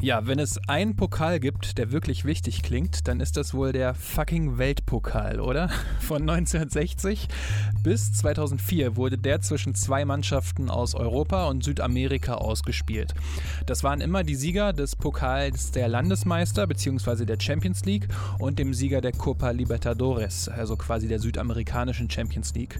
[0.00, 3.94] Ja, wenn es einen Pokal gibt, der wirklich wichtig klingt, dann ist das wohl der
[3.94, 5.70] fucking Weltpokal, oder?
[5.98, 7.26] Von 1960
[7.82, 13.12] bis 2004 wurde der zwischen zwei Mannschaften aus Europa und Südamerika ausgespielt.
[13.66, 17.24] Das waren immer die Sieger des Pokals der Landesmeister bzw.
[17.24, 18.06] der Champions League
[18.38, 22.78] und dem Sieger der Copa Libertadores, also quasi der südamerikanischen Champions League.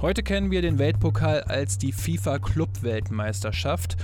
[0.00, 3.96] Heute kennen wir den Weltpokal als die FIFA Club Weltmeisterschaft.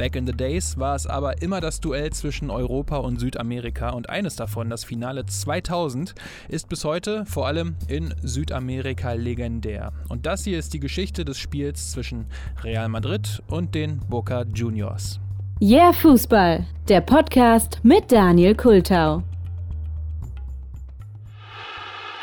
[0.00, 4.08] Back in the Days war es aber immer das Duell zwischen Europa und Südamerika und
[4.08, 6.14] eines davon, das Finale 2000,
[6.48, 9.92] ist bis heute vor allem in Südamerika legendär.
[10.08, 12.24] Und das hier ist die Geschichte des Spiels zwischen
[12.64, 15.20] Real Madrid und den Boca Juniors.
[15.60, 19.16] Yeah Fußball, der Podcast mit Daniel Kultau.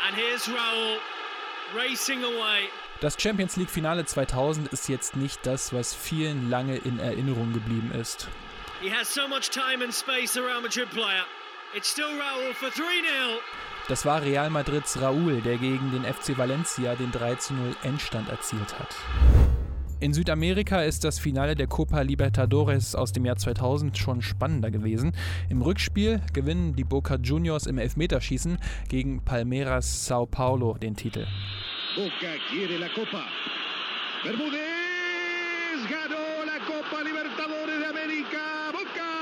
[0.04, 0.98] And here's Raul
[1.76, 2.87] racing away.
[3.00, 7.92] Das Champions League Finale 2000 ist jetzt nicht das, was vielen lange in Erinnerung geblieben
[7.92, 8.26] ist.
[8.82, 11.24] He has so much time and space, the Real Madrid player.
[11.76, 12.82] It's still Raul for 3-0.
[13.86, 17.52] Das war Real Madrids Raúl, der gegen den FC Valencia den 3-0
[17.84, 18.96] Endstand erzielt hat.
[20.00, 25.12] In Südamerika ist das Finale der Copa Libertadores aus dem Jahr 2000 schon spannender gewesen.
[25.48, 28.58] Im Rückspiel gewinnen die Boca Juniors im Elfmeterschießen
[28.88, 31.28] gegen Palmeiras Sao Paulo den Titel.
[31.96, 33.24] Boca quiere la Copa.
[34.22, 38.70] Bermúdez ganó la Copa Libertadores de América.
[38.72, 39.18] Boca!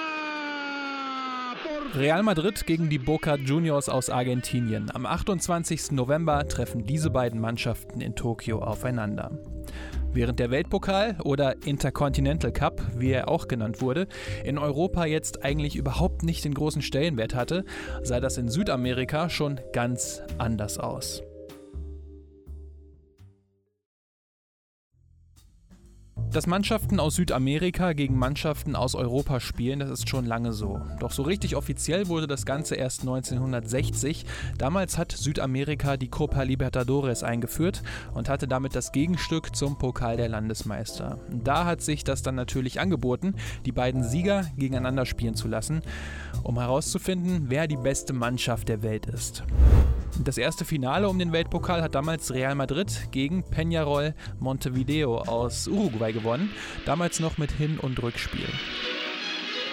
[1.94, 4.90] Real Madrid gegen die Boca Juniors aus Argentinien.
[4.92, 5.92] Am 28.
[5.92, 9.30] November treffen diese beiden Mannschaften in Tokio aufeinander.
[10.12, 14.08] Während der Weltpokal oder Intercontinental Cup, wie er auch genannt wurde,
[14.44, 17.64] in Europa jetzt eigentlich überhaupt nicht den großen Stellenwert hatte,
[18.02, 21.22] sah das in Südamerika schon ganz anders aus.
[26.36, 30.82] Dass Mannschaften aus Südamerika gegen Mannschaften aus Europa spielen, das ist schon lange so.
[31.00, 34.26] Doch so richtig offiziell wurde das Ganze erst 1960.
[34.58, 37.82] Damals hat Südamerika die Copa Libertadores eingeführt
[38.12, 41.18] und hatte damit das Gegenstück zum Pokal der Landesmeister.
[41.30, 43.32] Da hat sich das dann natürlich angeboten,
[43.64, 45.80] die beiden Sieger gegeneinander spielen zu lassen,
[46.42, 49.42] um herauszufinden, wer die beste Mannschaft der Welt ist.
[50.24, 56.12] Das erste Finale um den Weltpokal hat damals Real Madrid gegen Peñarol Montevideo aus Uruguay
[56.12, 56.50] gewonnen,
[56.84, 58.48] damals noch mit Hin- und Rückspiel.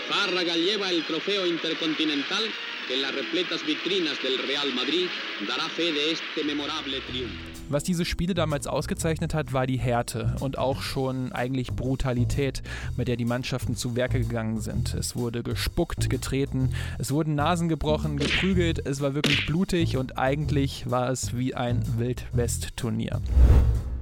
[0.09, 2.43] Párraga lleva el trofeo intercontinental
[2.87, 5.07] que en las repletas vitrinas del Real Madrid
[5.47, 7.53] dará fe de este memorable triunfo.
[7.69, 12.61] Was diese Spiele damals ausgezeichnet hat, war die Härte und auch schon eigentlich Brutalität,
[12.97, 14.93] mit der die Mannschaften zu Werke gegangen sind.
[14.93, 20.89] Es wurde gespuckt, getreten, es wurden Nasen gebrochen, geprügelt, es war wirklich blutig und eigentlich
[20.89, 23.21] war es wie ein Wildwest-Turnier.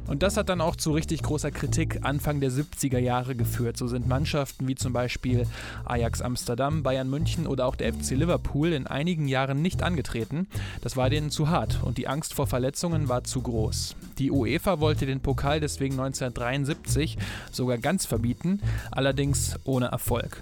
[0.07, 3.77] Und das hat dann auch zu richtig großer Kritik Anfang der 70er Jahre geführt.
[3.77, 5.47] So sind Mannschaften wie zum Beispiel
[5.85, 10.47] Ajax Amsterdam, Bayern München oder auch der FC Liverpool in einigen Jahren nicht angetreten.
[10.81, 13.95] Das war denen zu hart und die Angst vor Verletzungen war zu groß.
[14.17, 17.17] Die UEFA wollte den Pokal deswegen 1973
[17.51, 18.59] sogar ganz verbieten,
[18.91, 20.41] allerdings ohne Erfolg.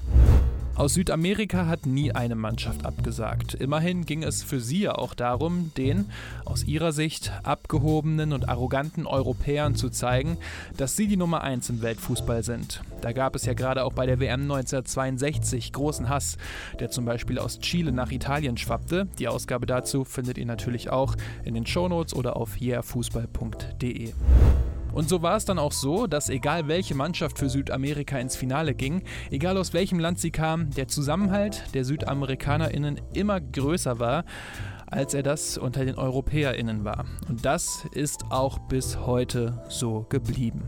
[0.80, 3.54] Aus Südamerika hat nie eine Mannschaft abgesagt.
[3.54, 6.06] Immerhin ging es für sie ja auch darum, den,
[6.46, 10.38] aus ihrer Sicht, abgehobenen und arroganten Europäern zu zeigen,
[10.78, 12.82] dass sie die Nummer 1 im Weltfußball sind.
[13.02, 16.38] Da gab es ja gerade auch bei der WM 1962 großen Hass,
[16.80, 19.10] der zum Beispiel aus Chile nach Italien schwappte.
[19.20, 24.14] Die Ausgabe dazu findet ihr natürlich auch in den Shownotes oder auf yeahfußball.de.
[24.94, 28.74] Und so war es dann auch so, dass egal welche Mannschaft für Südamerika ins Finale
[28.74, 34.26] ging, egal aus welchem Land sie kam, der Zusammenhalt der SüdamerikanerInnen immer größer war,
[34.88, 37.06] als er das unter den EuropäerInnen war.
[37.28, 40.68] Und das ist auch bis heute so geblieben.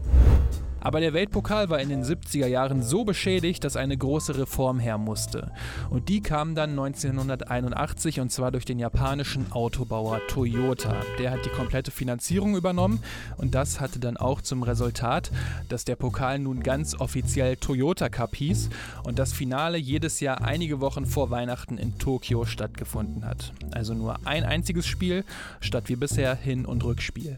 [0.82, 4.98] Aber der Weltpokal war in den 70er Jahren so beschädigt, dass eine große Reform her
[4.98, 5.52] musste.
[5.92, 10.96] Und die kam dann 1981 und zwar durch den japanischen Autobauer Toyota.
[11.20, 13.04] Der hat die komplette Finanzierung übernommen
[13.38, 15.32] und das hatte dann auch zum Resultat,
[15.70, 18.70] dass der Pokal nun ganz offiziell Toyota Cup hieß
[19.04, 23.54] und das Finale jedes Jahr einige Wochen vor Weihnachten in Tokio stattgefunden hat.
[23.72, 25.24] Also nur ein einziges Spiel
[25.60, 27.38] statt wie bisher Hin- und Rückspiel.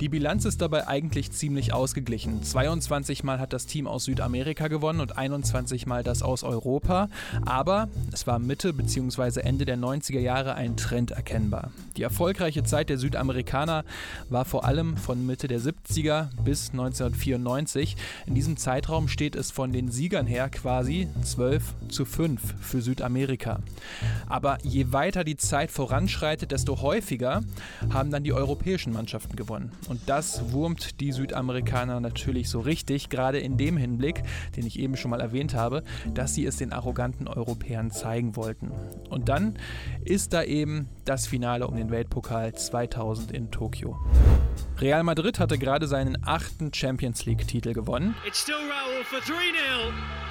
[0.00, 2.42] Die Bilanz ist dabei eigentlich ziemlich ausgeglichen.
[2.42, 7.08] 22 Mal hat das Team aus Südamerika gewonnen und 21 Mal das aus Europa.
[7.44, 9.40] Aber es war Mitte bzw.
[9.40, 11.70] Ende der 90er Jahre ein Trend erkennbar.
[11.98, 13.84] Die erfolgreiche Zeit der Südamerikaner
[14.30, 17.96] war vor allem von Mitte der 70er bis 1994.
[18.26, 23.60] In diesem Zeitraum steht es von den Siegern her quasi 12 zu 5 für Südamerika.
[24.28, 27.42] Aber je weiter die Zeit voranschreitet, desto häufiger
[27.92, 29.69] haben dann die europäischen Mannschaften gewonnen.
[29.88, 34.22] Und das wurmt die Südamerikaner natürlich so richtig, gerade in dem Hinblick,
[34.56, 35.82] den ich eben schon mal erwähnt habe,
[36.14, 38.70] dass sie es den arroganten Europäern zeigen wollten.
[39.08, 39.58] Und dann
[40.04, 43.98] ist da eben das Finale um den Weltpokal 2000 in Tokio.
[44.78, 48.14] Real Madrid hatte gerade seinen achten Champions League-Titel gewonnen.
[48.26, 50.29] It's still Raul for 3-0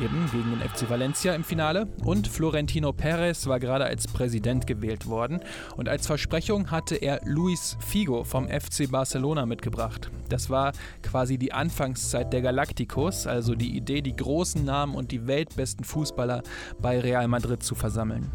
[0.00, 1.88] eben gegen den FC Valencia im Finale.
[2.04, 5.40] Und Florentino Perez war gerade als Präsident gewählt worden.
[5.76, 10.10] Und als Versprechung hatte er Luis Figo vom FC Barcelona mitgebracht.
[10.28, 10.72] Das war
[11.02, 16.42] quasi die Anfangszeit der Galacticos, also die Idee, die großen Namen und die weltbesten Fußballer
[16.80, 18.30] bei Real Madrid zu versammeln.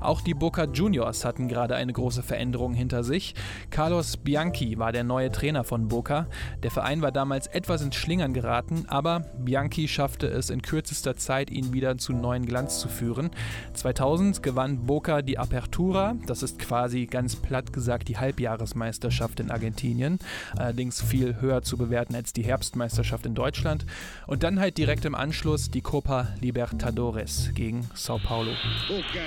[0.00, 3.34] Auch die Boca Juniors hatten gerade eine große Veränderung hinter sich.
[3.70, 6.26] Carlos Bianchi war der neue Trainer von Boca.
[6.62, 11.50] Der Verein war damals etwas ins Schlingern geraten, aber Bianchi schaffte es in kürzester Zeit,
[11.50, 13.30] ihn wieder zu neuen Glanz zu führen.
[13.74, 20.18] 2000 gewann Boca die Apertura, das ist quasi ganz platt gesagt die Halbjahresmeisterschaft in Argentinien,
[20.56, 23.84] allerdings viel höher zu bewerten als die Herbstmeisterschaft in Deutschland.
[24.26, 28.52] Und dann halt direkt im Anschluss die Copa Libertadores gegen Sao Paulo.
[28.88, 29.20] Boca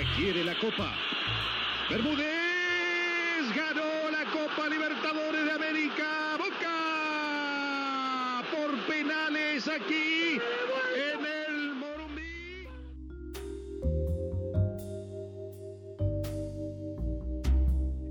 [0.63, 0.95] Copa.
[1.89, 6.37] Bermúdez ganó la Copa Libertadores de América.
[6.37, 6.71] Boca
[8.49, 10.39] por penales aquí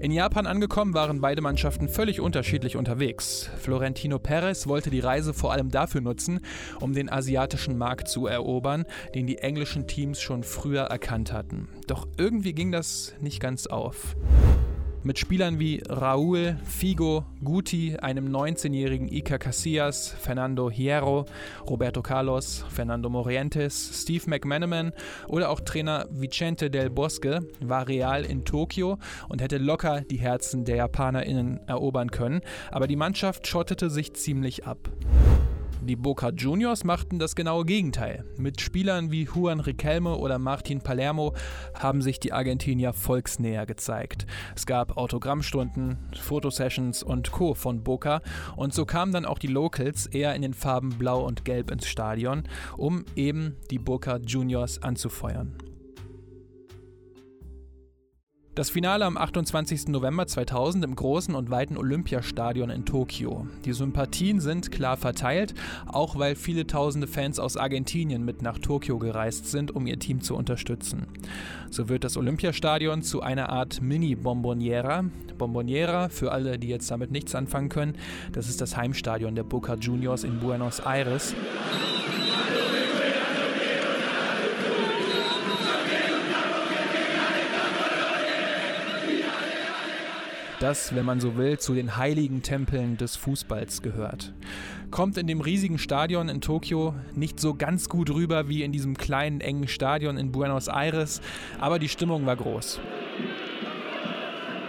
[0.02, 3.48] In Japan angekommen waren beide Mannschaften völlig unterschiedlich unterwegs.
[3.60, 6.40] Florentino Perez wollte die Reise vor allem dafür nutzen,
[6.80, 8.84] um den asiatischen Markt zu erobern,
[9.14, 11.68] den die englischen Teams schon früher erkannt hatten.
[11.86, 14.16] Doch irgendwie ging das nicht ganz auf.
[15.04, 21.26] Mit Spielern wie Raúl, Figo, Guti, einem 19-jährigen Iker Casillas, Fernando Hierro,
[21.68, 24.92] Roberto Carlos, Fernando Morientes, Steve McManaman
[25.26, 30.64] oder auch Trainer Vicente del Bosque war Real in Tokio und hätte locker die Herzen
[30.64, 32.40] der JapanerInnen erobern können,
[32.70, 34.88] aber die Mannschaft schottete sich ziemlich ab.
[35.84, 38.24] Die Boca Juniors machten das genaue Gegenteil.
[38.36, 41.34] Mit Spielern wie Juan Riquelme oder Martin Palermo
[41.74, 44.24] haben sich die Argentinier volksnäher gezeigt.
[44.54, 47.54] Es gab Autogrammstunden, Fotosessions und Co.
[47.54, 48.22] von Boca
[48.54, 51.88] und so kamen dann auch die Locals eher in den Farben Blau und Gelb ins
[51.88, 52.44] Stadion,
[52.76, 55.71] um eben die Boca Juniors anzufeuern.
[58.54, 59.88] Das Finale am 28.
[59.88, 63.46] November 2000 im großen und weiten Olympiastadion in Tokio.
[63.64, 65.54] Die Sympathien sind klar verteilt,
[65.86, 70.20] auch weil viele tausende Fans aus Argentinien mit nach Tokio gereist sind, um ihr Team
[70.20, 71.06] zu unterstützen.
[71.70, 75.06] So wird das Olympiastadion zu einer Art Mini-Bomboniera.
[75.38, 77.94] Bomboniera, für alle, die jetzt damit nichts anfangen können,
[78.32, 81.34] das ist das Heimstadion der Boca Juniors in Buenos Aires.
[90.62, 94.32] Das, wenn man so will, zu den heiligen Tempeln des Fußballs gehört.
[94.92, 98.96] Kommt in dem riesigen Stadion in Tokio nicht so ganz gut rüber wie in diesem
[98.96, 101.20] kleinen, engen Stadion in Buenos Aires,
[101.60, 102.80] aber die Stimmung war groß.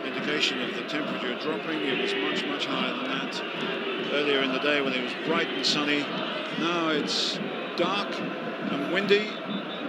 [0.05, 3.43] Indication of the temperature dropping, it was much, much higher than that
[4.13, 6.03] earlier in the day when it was bright and sunny.
[6.59, 7.39] Now it's
[7.77, 8.07] dark
[8.71, 9.27] and windy,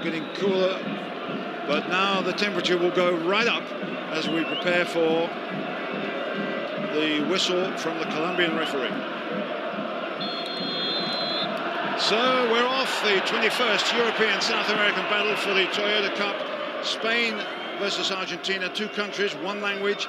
[0.03, 0.79] getting cooler,
[1.67, 3.65] but now the temperature will go right up
[4.13, 5.31] as we prepare for
[6.95, 8.95] the whistle from the Colombian referee.
[11.99, 12.17] So
[12.51, 16.37] we're off the 21st European South American battle for the Toyota Cup.
[16.85, 17.35] Spain
[17.79, 20.09] versus Argentina, two countries, one language.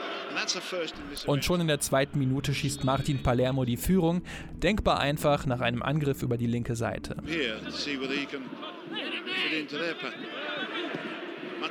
[1.25, 4.21] Und schon in der zweiten Minute schießt Martin Palermo die Führung,
[4.61, 7.15] denkbar einfach nach einem Angriff über die linke Seite.
[7.25, 7.57] Here,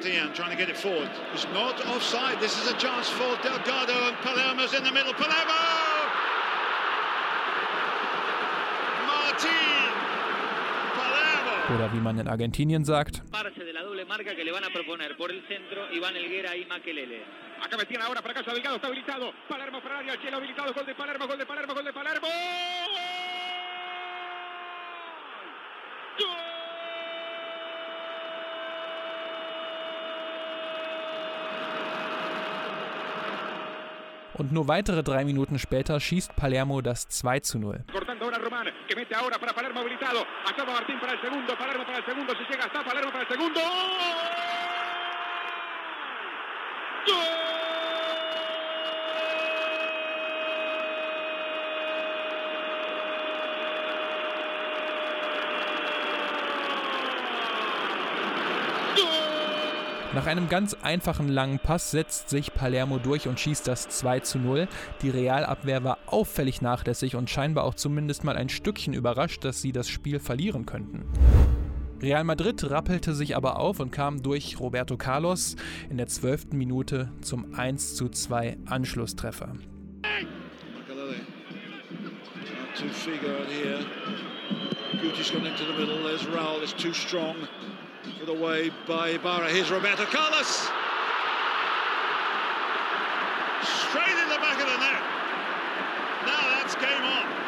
[0.05, 1.09] Martin trying to get it forward.
[1.33, 2.39] It's not offside.
[2.39, 5.15] This is a chance for Delgado and Palermo's in the middle.
[5.15, 5.61] Palermo!
[9.07, 9.89] Martin!
[10.95, 11.75] Palermo!
[11.75, 13.23] Oder wie man in Argentinien sagt.
[17.65, 19.33] Acá metían ahora para casa Delgado, está habilitado.
[19.49, 22.27] Palermo para área, cielo habilitado, gol de Palermo, gol de Palermo, gol de Palermo.
[34.35, 37.85] Und nur weitere drei Minuten später schießt Palermo das 2 zu 0.
[47.07, 47.34] Gol!
[60.15, 64.39] Nach einem ganz einfachen langen Pass setzt sich Palermo durch und schießt das 2 zu
[64.39, 64.69] 0.
[65.03, 69.73] Die Realabwehr war auffällig nachlässig und scheinbar auch zumindest mal ein Stückchen überrascht, dass sie
[69.73, 71.05] das Spiel verlieren könnten.
[72.01, 75.57] Real Madrid rappelte sich aber auf und kam durch Roberto Carlos
[75.91, 76.53] in der 12.
[76.53, 79.55] Minute zum 1 zu 2 Anschlusstreffer.
[86.77, 87.74] Too.
[88.25, 89.51] Put away by Ibarra.
[89.51, 90.71] Here's Roberto Carlos.
[93.61, 95.03] Straight in the back of the net.
[96.25, 97.44] Now that's game on.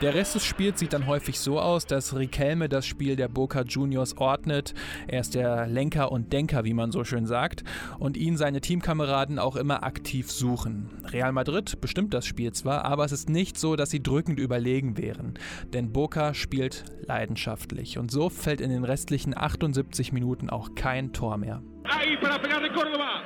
[0.00, 3.62] Der Rest des Spiels sieht dann häufig so aus, dass Riquelme das Spiel der Boca
[3.62, 4.72] Juniors ordnet.
[5.08, 7.64] Er ist der Lenker und Denker, wie man so schön sagt,
[7.98, 10.88] und ihn seine Teamkameraden auch immer aktiv suchen.
[11.12, 14.96] Real Madrid bestimmt das Spiel zwar, aber es ist nicht so, dass sie drückend überlegen
[14.96, 15.34] wären,
[15.72, 21.38] denn Boca spielt leidenschaftlich und so fällt in den restlichen 78 Minuten auch kein Tor
[21.38, 21.60] mehr.
[21.82, 23.22] Ahí para pegar de Córdoba.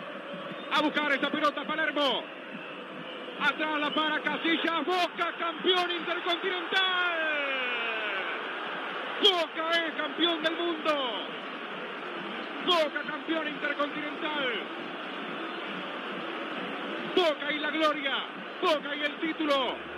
[0.73, 2.42] A buscar esta pelota Palermo.
[3.43, 4.87] Atrás la para Casillas.
[4.87, 7.19] Boca campeón intercontinental.
[9.21, 10.93] Boca es campeón del mundo.
[12.67, 14.49] Boca campeón intercontinental.
[17.17, 18.15] Boca y la gloria.
[18.63, 19.92] Boca y el título.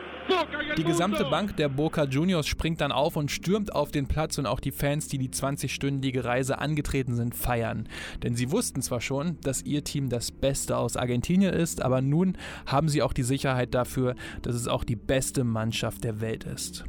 [0.76, 4.47] Die gesamte Bank der Boca Juniors springt dann auf und stürmt auf den Platz und
[4.47, 7.88] auch die Fans, die die 20-stündige Reise angetreten sind, feiern.
[8.23, 12.37] Denn sie wussten zwar schon, dass ihr Team das Beste aus Argentinien ist, aber nun
[12.66, 16.85] haben sie auch die Sicherheit dafür, dass es auch die beste Mannschaft der Welt ist.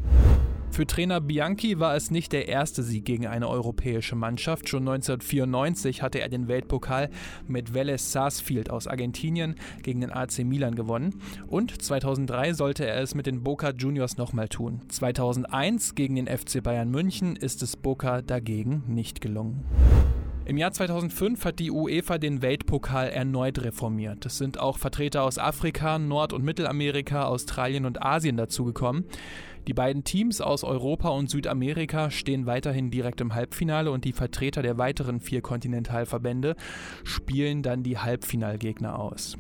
[0.76, 4.68] Für Trainer Bianchi war es nicht der erste Sieg gegen eine europäische Mannschaft.
[4.68, 7.10] Schon 1994 hatte er den Weltpokal
[7.48, 11.22] mit Vélez Sarsfield aus Argentinien gegen den AC Milan gewonnen.
[11.48, 14.82] Und 2003 sollte er es mit den Boca Juniors nochmal tun.
[14.90, 19.64] 2001 gegen den FC Bayern München ist es Boca dagegen nicht gelungen.
[20.48, 24.28] Im Jahr 2005 hat die UEFA den Weltpokal erneut reformiert.
[24.28, 29.06] Es sind auch Vertreter aus Afrika, Nord- und Mittelamerika, Australien und Asien dazugekommen.
[29.66, 34.62] Die beiden Teams aus Europa und Südamerika stehen weiterhin direkt im Halbfinale und die Vertreter
[34.62, 36.56] der weiteren vier Kontinentalverbände
[37.04, 39.38] spielen dann die Halbfinalgegner aus.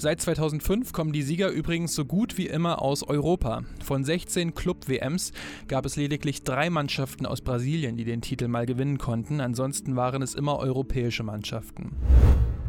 [0.00, 3.64] Seit 2005 kommen die Sieger übrigens so gut wie immer aus Europa.
[3.82, 5.32] Von 16 Club-WMs
[5.66, 9.40] gab es lediglich drei Mannschaften aus Brasilien, die den Titel mal gewinnen konnten.
[9.40, 11.96] Ansonsten waren es immer europäische Mannschaften.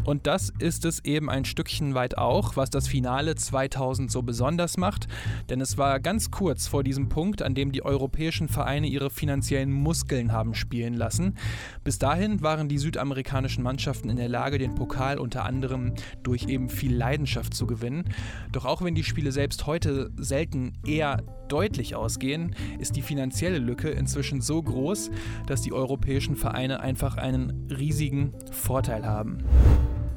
[0.09, 4.75] Und das ist es eben ein Stückchen weit auch, was das Finale 2000 so besonders
[4.75, 5.07] macht,
[5.51, 9.71] denn es war ganz kurz vor diesem Punkt, an dem die europäischen Vereine ihre finanziellen
[9.71, 11.37] Muskeln haben spielen lassen.
[11.83, 16.69] Bis dahin waren die südamerikanischen Mannschaften in der Lage, den Pokal unter anderem durch eben
[16.69, 18.05] viel Leidenschaft zu gewinnen.
[18.51, 23.89] Doch auch wenn die Spiele selbst heute selten eher deutlich ausgehen, ist die finanzielle Lücke
[23.89, 25.11] inzwischen so groß,
[25.45, 29.43] dass die europäischen Vereine einfach einen riesigen Vorteil haben.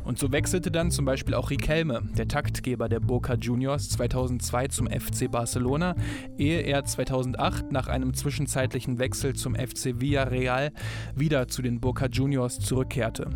[0.04, 4.86] Und so wechselte dann zum Beispiel auch Riquelme, der Taktgeber der Boca Juniors, 2002 zum
[4.88, 5.94] FC Barcelona,
[6.38, 10.72] ehe er 2008 nach einem zwischenzeitlichen Wechsel zum FC Villarreal
[11.14, 13.30] wieder zu den Boca Juniors zurückkehrte.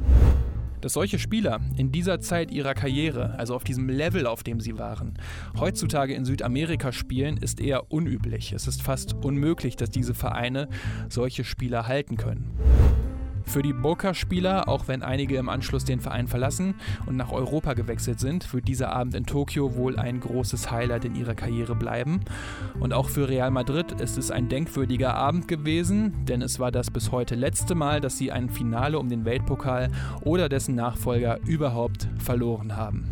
[0.81, 4.79] Dass solche Spieler in dieser Zeit ihrer Karriere, also auf diesem Level, auf dem sie
[4.79, 5.15] waren,
[5.59, 8.53] heutzutage in Südamerika spielen, ist eher unüblich.
[8.53, 10.69] Es ist fast unmöglich, dass diese Vereine
[11.09, 12.53] solche Spieler halten können.
[13.47, 16.75] Für die Boca-Spieler, auch wenn einige im Anschluss den Verein verlassen
[17.07, 21.15] und nach Europa gewechselt sind, wird dieser Abend in Tokio wohl ein großes Highlight in
[21.15, 22.21] ihrer Karriere bleiben.
[22.81, 26.91] Und auch für Real Madrid ist es ein denkwürdiger Abend gewesen, denn es war das
[26.91, 29.91] bis heute letzte Mal, dass sie ein Finale um den Weltpokal
[30.23, 33.11] oder dessen Nachfolger überhaupt verloren haben.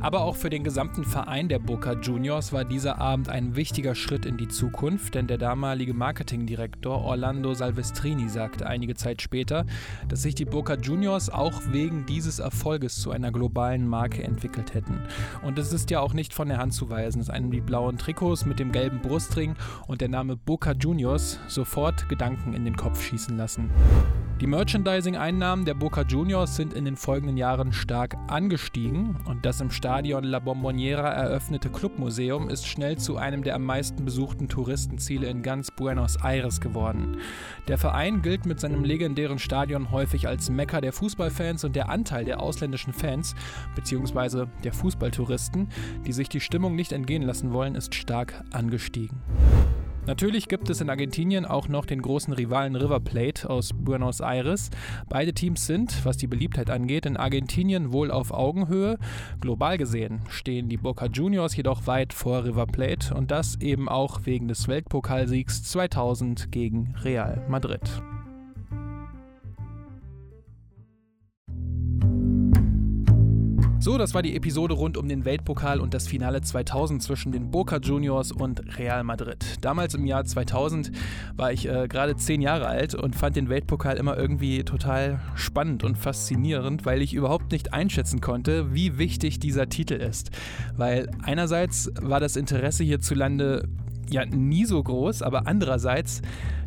[0.00, 4.26] Aber auch für den gesamten Verein der Boca Juniors war dieser Abend ein wichtiger Schritt
[4.26, 9.64] in die Zukunft, denn der damalige Marketingdirektor Orlando Salvestrini sagte einige Zeit später,
[10.08, 15.00] dass sich die Boca Juniors auch wegen dieses Erfolges zu einer globalen Marke entwickelt hätten.
[15.42, 17.98] Und es ist ja auch nicht von der Hand zu weisen, dass einem die blauen
[17.98, 23.02] Trikots mit dem gelben Brustring und der Name Boca Juniors sofort Gedanken in den Kopf
[23.02, 23.70] schießen lassen.
[24.38, 29.70] Die Merchandising-Einnahmen der Boca Juniors sind in den folgenden Jahren stark angestiegen und das im
[29.70, 35.42] Stadion La Bombonera eröffnete Clubmuseum ist schnell zu einem der am meisten besuchten Touristenziele in
[35.42, 37.16] ganz Buenos Aires geworden.
[37.66, 42.26] Der Verein gilt mit seinem legendären Stadion häufig als Mekka der Fußballfans und der Anteil
[42.26, 43.34] der ausländischen Fans
[43.74, 44.48] bzw.
[44.62, 45.70] der Fußballtouristen,
[46.06, 49.22] die sich die Stimmung nicht entgehen lassen wollen, ist stark angestiegen.
[50.06, 54.70] Natürlich gibt es in Argentinien auch noch den großen Rivalen River Plate aus Buenos Aires.
[55.08, 58.98] Beide Teams sind, was die Beliebtheit angeht, in Argentinien wohl auf Augenhöhe.
[59.40, 64.20] Global gesehen stehen die Boca Juniors jedoch weit vor River Plate und das eben auch
[64.24, 67.82] wegen des Weltpokalsiegs 2000 gegen Real Madrid.
[73.78, 77.50] So, das war die Episode rund um den Weltpokal und das Finale 2000 zwischen den
[77.50, 79.44] Boca Juniors und Real Madrid.
[79.60, 80.90] Damals im Jahr 2000
[81.36, 85.84] war ich äh, gerade zehn Jahre alt und fand den Weltpokal immer irgendwie total spannend
[85.84, 90.30] und faszinierend, weil ich überhaupt nicht einschätzen konnte, wie wichtig dieser Titel ist.
[90.76, 93.68] Weil einerseits war das Interesse hierzulande
[94.08, 96.22] ja nie so groß, aber andererseits,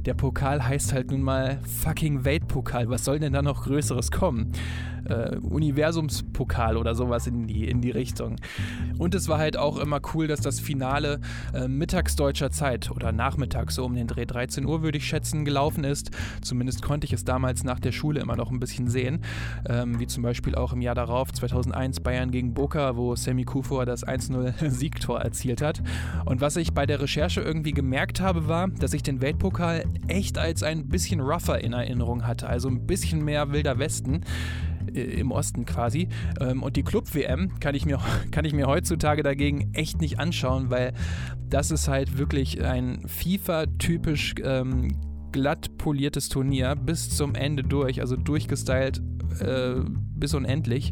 [0.05, 2.89] der Pokal heißt halt nun mal fucking Weltpokal.
[2.89, 4.51] Was soll denn da noch Größeres kommen?
[5.09, 8.35] äh, Universumspokal oder sowas in die, in die Richtung.
[8.97, 11.19] Und es war halt auch immer cool, dass das Finale
[11.53, 15.83] äh, mittagsdeutscher Zeit oder nachmittags so um den Dreh 13 Uhr, würde ich schätzen, gelaufen
[15.83, 16.11] ist.
[16.41, 19.21] Zumindest konnte ich es damals nach der Schule immer noch ein bisschen sehen.
[19.67, 23.85] Ähm, wie zum Beispiel auch im Jahr darauf, 2001 Bayern gegen Boca, wo Sammy Kufor
[23.85, 25.81] das 1-0 Siegtor erzielt hat.
[26.25, 30.37] Und was ich bei der Recherche irgendwie gemerkt habe, war, dass ich den Weltpokal echt
[30.37, 32.47] als ein bisschen rougher in Erinnerung hatte.
[32.47, 34.21] Also ein bisschen mehr Wilder Westen.
[34.93, 36.07] Äh, im Osten quasi.
[36.39, 37.99] Ähm, und die Club-WM kann ich, mir,
[38.31, 40.93] kann ich mir heutzutage dagegen echt nicht anschauen, weil
[41.49, 44.99] das ist halt wirklich ein FIFA-typisch ähm,
[45.31, 49.01] glatt poliertes Turnier bis zum Ende durch, also durchgestylt
[49.39, 49.75] äh,
[50.15, 50.91] bis unendlich.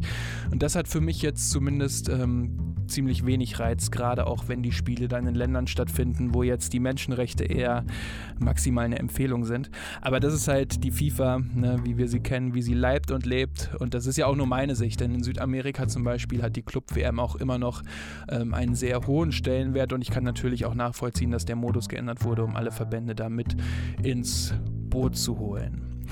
[0.50, 4.72] Und das hat für mich jetzt zumindest ähm, ziemlich wenig Reiz, gerade auch wenn die
[4.72, 7.84] Spiele dann in Ländern stattfinden, wo jetzt die Menschenrechte eher
[8.38, 9.70] maximal eine Empfehlung sind.
[10.00, 13.26] Aber das ist halt die FIFA, ne, wie wir sie kennen, wie sie leibt und
[13.26, 13.70] lebt.
[13.78, 16.62] Und das ist ja auch nur meine Sicht, denn in Südamerika zum Beispiel hat die
[16.62, 17.82] Club-WM auch immer noch
[18.28, 22.24] ähm, einen sehr hohen Stellenwert und ich kann natürlich auch nachvollziehen, dass der Modus geändert
[22.24, 23.56] wurde, um alle Verbände da mit
[24.02, 24.54] ins
[24.88, 26.04] Boot zu holen.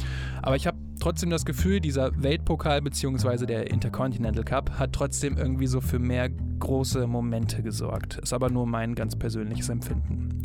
[0.43, 3.47] Aber ich habe trotzdem das Gefühl, dieser Weltpokal bzw.
[3.47, 8.19] der Intercontinental Cup hat trotzdem irgendwie so für mehr große Momente gesorgt.
[8.19, 10.43] Ist aber nur mein ganz persönliches Empfinden.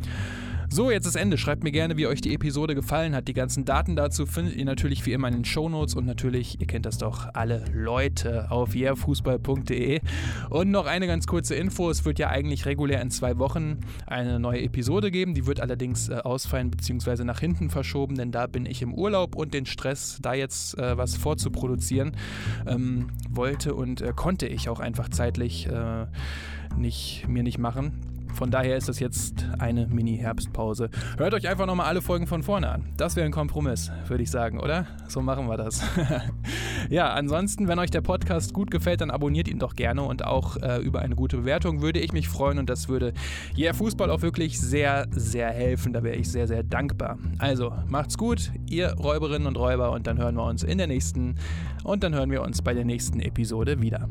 [0.73, 1.37] So, jetzt ist Ende.
[1.37, 3.27] Schreibt mir gerne, wie euch die Episode gefallen hat.
[3.27, 6.65] Die ganzen Daten dazu findet ihr natürlich wie immer in den Shownotes und natürlich, ihr
[6.65, 9.99] kennt das doch, alle Leute auf yeahfußball.de.
[10.49, 14.39] Und noch eine ganz kurze Info: Es wird ja eigentlich regulär in zwei Wochen eine
[14.39, 15.33] neue Episode geben.
[15.33, 17.25] Die wird allerdings äh, ausfallen bzw.
[17.25, 20.97] nach hinten verschoben, denn da bin ich im Urlaub und den Stress, da jetzt äh,
[20.97, 22.13] was vorzuproduzieren,
[22.65, 26.05] ähm, wollte und äh, konnte ich auch einfach zeitlich äh,
[26.77, 28.20] nicht, mir nicht machen.
[28.33, 30.89] Von daher ist das jetzt eine Mini-Herbstpause.
[31.17, 32.85] Hört euch einfach nochmal alle Folgen von vorne an.
[32.97, 34.87] Das wäre ein Kompromiss, würde ich sagen, oder?
[35.07, 35.83] So machen wir das.
[36.89, 40.57] ja, ansonsten, wenn euch der Podcast gut gefällt, dann abonniert ihn doch gerne und auch
[40.57, 43.13] äh, über eine gute Bewertung würde ich mich freuen und das würde
[43.57, 45.93] Yeah Fußball auch wirklich sehr, sehr helfen.
[45.93, 47.17] Da wäre ich sehr, sehr dankbar.
[47.37, 51.35] Also, macht's gut, ihr Räuberinnen und Räuber und dann hören wir uns in der nächsten
[51.83, 54.09] und dann hören wir uns bei der nächsten Episode wieder.